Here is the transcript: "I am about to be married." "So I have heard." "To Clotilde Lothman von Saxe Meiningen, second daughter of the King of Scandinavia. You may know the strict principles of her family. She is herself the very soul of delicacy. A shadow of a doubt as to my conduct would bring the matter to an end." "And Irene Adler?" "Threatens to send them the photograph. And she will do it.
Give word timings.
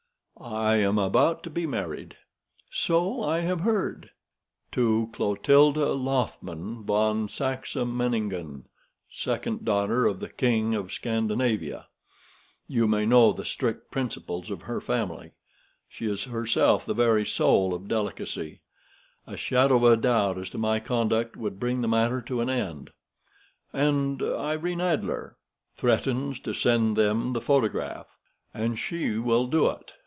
"I 0.43 0.77
am 0.77 0.97
about 0.97 1.43
to 1.43 1.51
be 1.51 1.67
married." 1.67 2.17
"So 2.71 3.21
I 3.23 3.41
have 3.41 3.59
heard." 3.59 4.09
"To 4.71 5.11
Clotilde 5.13 5.77
Lothman 5.77 6.83
von 6.83 7.29
Saxe 7.29 7.75
Meiningen, 7.75 8.63
second 9.07 9.63
daughter 9.63 10.07
of 10.07 10.19
the 10.19 10.29
King 10.29 10.73
of 10.73 10.91
Scandinavia. 10.91 11.85
You 12.67 12.87
may 12.87 13.05
know 13.05 13.31
the 13.33 13.45
strict 13.45 13.91
principles 13.91 14.49
of 14.49 14.63
her 14.63 14.81
family. 14.81 15.33
She 15.87 16.07
is 16.07 16.23
herself 16.23 16.87
the 16.87 16.95
very 16.95 17.25
soul 17.25 17.71
of 17.71 17.87
delicacy. 17.87 18.61
A 19.27 19.37
shadow 19.37 19.75
of 19.75 19.83
a 19.83 19.95
doubt 19.95 20.39
as 20.39 20.49
to 20.51 20.57
my 20.57 20.79
conduct 20.79 21.37
would 21.37 21.59
bring 21.59 21.81
the 21.81 21.87
matter 21.87 22.19
to 22.23 22.41
an 22.41 22.49
end." 22.49 22.89
"And 23.73 24.23
Irene 24.23 24.81
Adler?" 24.81 25.37
"Threatens 25.77 26.39
to 26.39 26.53
send 26.53 26.97
them 26.97 27.33
the 27.33 27.41
photograph. 27.41 28.07
And 28.55 28.79
she 28.79 29.19
will 29.19 29.45
do 29.45 29.69
it. 29.69 29.91